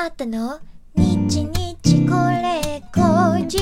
[0.00, 0.60] あったの？
[0.94, 3.58] 日日これ後日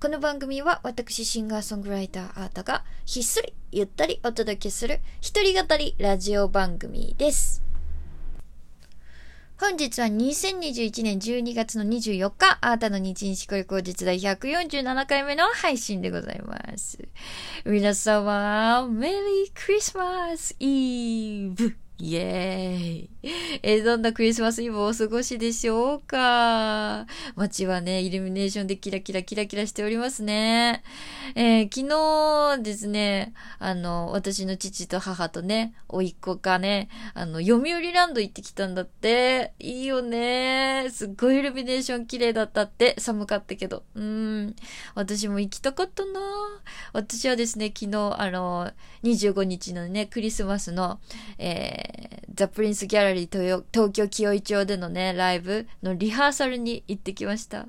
[0.00, 7.64] この番組は私シンガーソングライターアータがひっそりゆったりお届けする一人語りラジオ番組です。
[9.58, 17.00] 本日は2021年12月の24日、あーたの日日これ後日第147回目の配信でございます。
[17.64, 19.20] 皆様、メリー
[19.52, 23.10] クリスマスイーブイエーイ
[23.62, 27.06] えーどんなクリスマスイブをお過ごしでしょうか？
[27.36, 30.82] 街はね、イルミネーションでキラキラキラキラしておりますね。
[31.34, 31.88] えー昨
[32.58, 39.54] 日ですね、あの、私の父と母とね、甥っ子がね、あの、読売ランド行ってきたんだって。
[39.58, 40.88] いいよね。
[40.90, 42.94] すっごいイルミネーション綺麗だったって。
[42.98, 43.84] 寒かったけど。
[43.94, 44.54] うん。
[44.94, 46.20] 私も行きたかったな
[46.92, 48.70] 私はですね、昨日、あの、
[49.02, 51.00] 25日のね、クリスマスの、
[51.38, 51.85] えー
[52.34, 57.66] ザ・プリンス・ギャラリー東東京清井町でのね、ライブのリハーサルに行ってきました。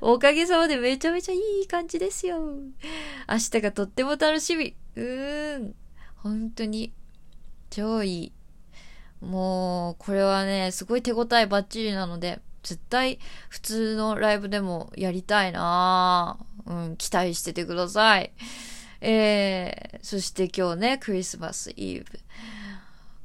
[0.00, 2.38] おかげさまでめちゃめちゃいい感じですよ。
[2.40, 4.74] 明日がとっても楽しみ。
[4.96, 5.74] うーん。
[6.16, 6.92] 本当に、
[7.68, 8.32] 超いい。
[9.20, 18.32] もう、これはね、すごい手応えバッチリなので、絶対普通のライブでもやりたいなうん、期待しててください。
[19.00, 22.06] えー、そして今日ね、クリスマスイブ。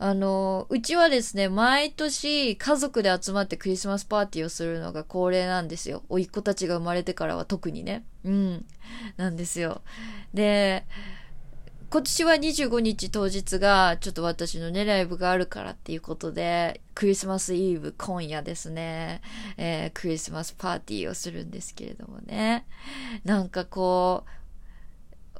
[0.03, 6.01] あの、うちはですね、毎年家族で集まってクリスマスパーティーをするのが恒例なんですよ。
[6.09, 8.03] 甥っ子たちが生まれてからは特にね。
[8.25, 8.65] うん。
[9.17, 9.83] なんですよ。
[10.33, 10.87] で、
[11.91, 19.21] 今年は25日当日がちょっと私のね、ライブがあるからっていうことで、クリスマスイーブ今夜ですね、
[19.57, 22.65] えークリスマスパーティーをするんですけれどもね。
[23.23, 24.40] なんかこう、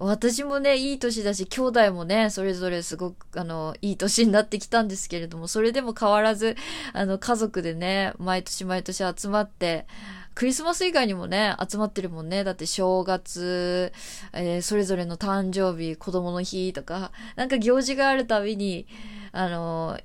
[0.04, 6.56] 私もね、いい年だし、兄弟もね、それぞれすごく、あの、いい年になってきたんですけれども、それでも変わらず、
[6.94, 9.86] あの、家族でね、毎年毎年集まって、
[10.34, 12.44] クリスマス以外にもね、集まってるもんね。
[12.44, 13.94] だって正月、
[14.34, 18.88] えーそれぞれの誕生日、子供の日とか、なんか行事があるたびに、
[19.34, 20.00] あの、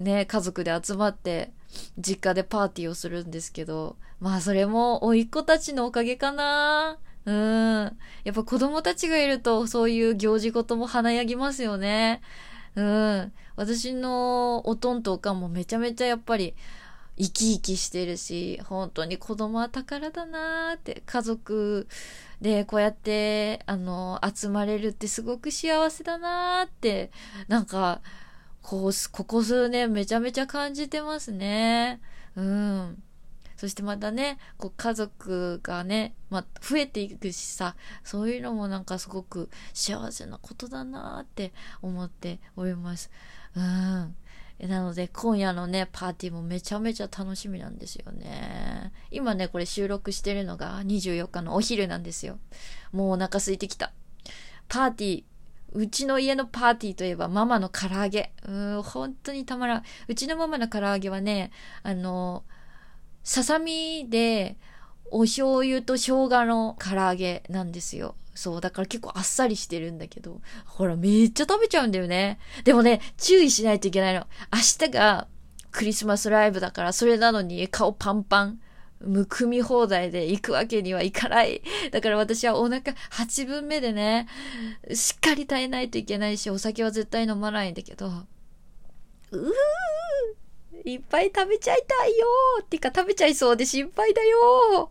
[0.00, 1.52] ね、家族で集まって、
[1.98, 7.11] 実家でパーティーをするんですけど、まあそれも、甥っ子たちのおかげかなぁ。
[7.24, 7.98] うん。
[8.24, 12.20] やっぱ子供たちがいると、そういう行事ごとも華やぎますよね。
[12.74, 13.32] うん。
[13.56, 16.54] 私のおとんとおかんもめちゃめちゃやっぱり、
[17.18, 21.86] 生き生きしてるし、本当に子供は宝だなーって、家族
[22.40, 27.10] でこうやって、あの、集まれるってすごく幸せだなーって、
[27.48, 28.00] なんか、
[28.62, 32.00] こう、ここ数年めちゃめちゃ感じてますね。
[32.36, 33.02] うん。
[33.62, 43.08] そしてまたね、こう家族がね、まあ、増えていくしさ、そういうのもなんかすごく幸せなことだなって思っております。
[43.54, 44.16] うん。
[44.68, 48.92] なので今夜のね、パーティーもめちゃめちゃ楽しみなんですよね。
[49.12, 52.40] 今ね、これ収録してるのが24日のお昼なんですよ。
[52.90, 53.92] もうお腹空いてきた。
[54.68, 55.24] パーティー、
[55.74, 58.32] うちの家のパーティーといえばママの唐揚げ。
[58.44, 59.82] うーん、本当にたまらん。
[60.08, 61.52] うちのママの唐揚げはね、
[61.84, 62.42] あの、
[63.24, 64.56] ささみで、
[65.10, 68.14] お醤油と生姜の唐揚げなんですよ。
[68.34, 72.38] そう、だから結構あっさりしてるんだけど、ほら、めっちゃ食べちゃうんだよね。
[72.64, 74.26] でもね、注意しないといけないの。
[74.52, 75.28] 明日が
[75.70, 78.60] クリスマスライブだから、それなのに顔パンパン。
[79.04, 81.60] むくみ放題で行くわけにはいかない。
[81.90, 84.28] だから私はお腹8分目でね、
[84.94, 89.52] しっかり耐えないといけないし、お酒は絶対飲まないんだけど、うー
[90.84, 94.90] いっぱい食べちゃいたいよーってか食べちゃいそうで心配だよ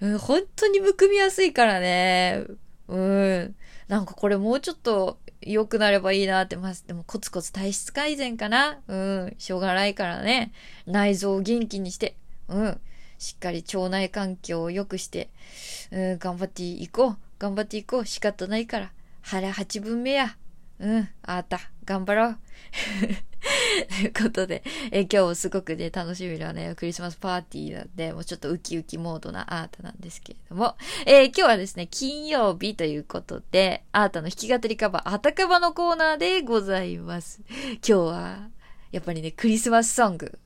[0.00, 2.44] ー、うん、本当にむくみやすいからね。
[2.88, 3.54] うん。
[3.88, 6.86] なんかこれもうちょっと良くなればいいなってます。
[6.86, 9.34] でもコツコツ体質改善かなうん。
[9.38, 10.52] しょうがないからね。
[10.86, 12.16] 内臓を元気にして。
[12.48, 12.80] うん。
[13.18, 15.30] しっかり腸内環境を良くして。
[15.90, 16.18] うん。
[16.18, 17.16] 頑張っていこう。
[17.38, 18.06] 頑張っていこう。
[18.06, 18.92] 仕方ないから。
[19.22, 20.36] 腹八分目や。
[20.78, 21.08] うん。
[21.22, 21.60] あった。
[21.84, 22.38] 頑張ろう。
[23.88, 37.40] ということで、え今日もすごくね、楽しみなね、クリスマスパーティーなんで、もうちょっとウキウキモードなアートなんですけれども、えー今日はですね、金曜日ということで、アートの弾き語りカバー、あたかばのコーナーでございます。
[37.74, 38.48] 今日は、
[38.92, 40.38] やっぱりね、クリスマスソング、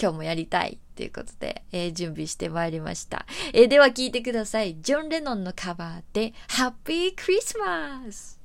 [0.00, 3.26] 今日もやりたいということで、えー準備してまいりました。
[3.52, 4.76] えーでは聞いてください。
[4.80, 8.38] ジョン・レノンのカバーで、ハッピークリスマス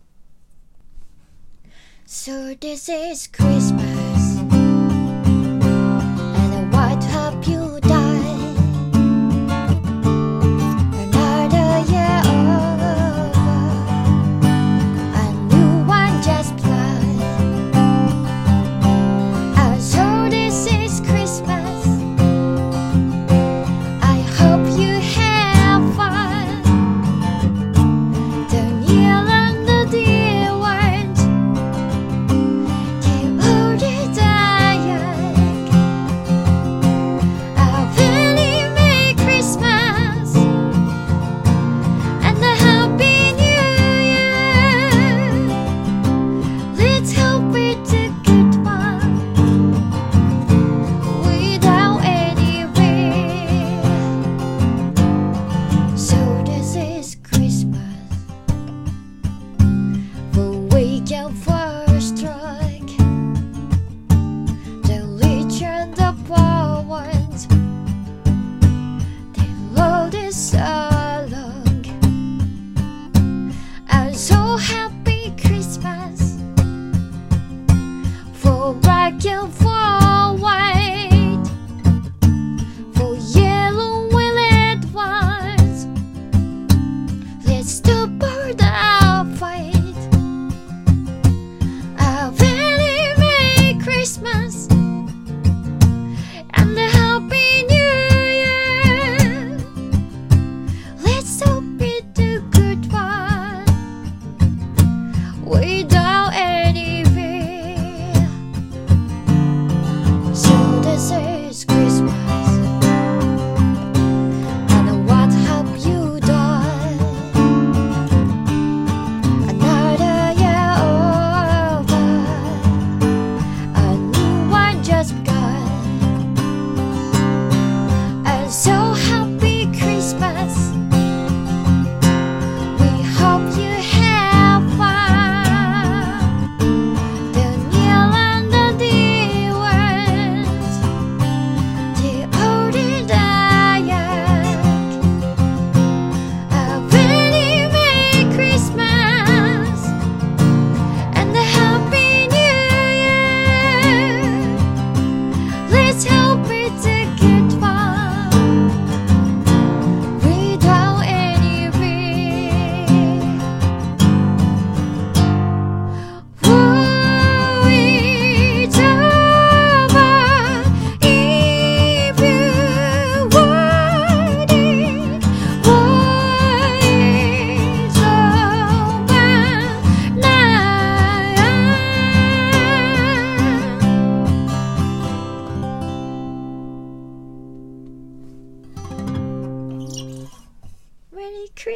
[2.05, 3.83] So this is Christmas,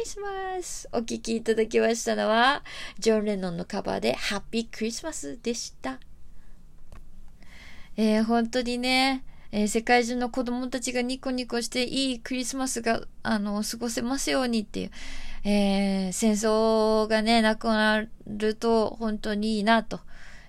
[0.02, 0.88] Merry Christmas!
[0.92, 2.64] お聴きいただきましたのは、
[2.98, 6.00] ジョン・レノンのカバーで Happy Christmas でした。
[7.96, 9.22] えー本当にね、
[9.52, 14.90] えー世界中の子供たちがニコニコしていいクリスマスが、あの、過ごせますようにっていう、
[15.44, 20.00] えー戦争がね、なくなると本当にいいなと。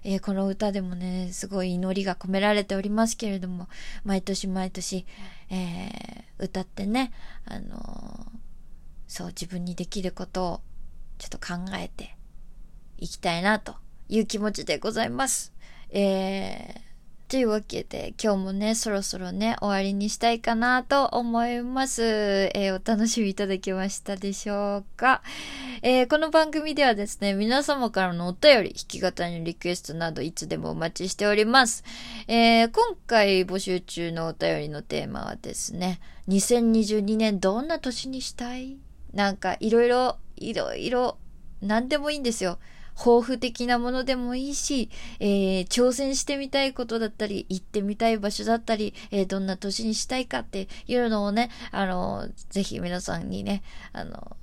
[0.03, 3.67] えーこの歌でもね、すごい祈りが込められておりますけれども、
[4.03, 5.05] 毎年毎年、
[5.51, 7.11] えー歌ってね、
[7.45, 8.42] あのー
[9.13, 10.62] そう、自分にできることを
[11.19, 12.18] ちょっと考えて
[12.98, 13.75] いきたいなと
[14.10, 15.54] いう気持ちでございます。
[15.92, 22.01] えー、というわけで今日もね、そろそろね、終わりにしたいかなと思います。
[22.55, 25.22] えーお楽しみいただけましたでしょうか、
[25.84, 31.84] えーこの番組ではですね、皆様からのお便り、弾き語りのリクエストなどいつでもお待ちしております。
[32.27, 38.77] えー今回募集中のお便りのテーマはですね、2022年どんな年にしたい？
[39.13, 41.17] なんかいろいろ、いろいろ、
[41.62, 42.60] なんでもいいんですよ。
[42.96, 44.89] 抱負的なものでもいいし、
[45.20, 54.38] えー挑戦してみたいことだったり、行ってみたい場所だったり、えーどんな年にしたいかっていうのをね、あの、ぜひ皆さんにね、あの、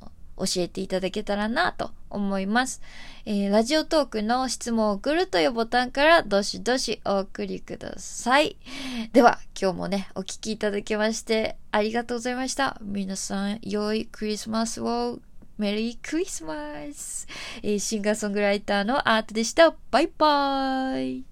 [0.47, 2.81] 教えていただけたらなと思います。
[3.27, 8.57] えーラジオトークの質問を送るというボタンからどしどしお送りください。
[9.13, 12.79] では、今日もね、お聞きいただきましてありがとうございました。
[12.83, 15.19] 皆さん、良いクリスマスを
[15.59, 16.55] メリークリスマ
[16.93, 17.29] ス、
[17.63, 19.75] えーシンガーソングライターのアートでした。
[19.91, 21.30] バイバーイ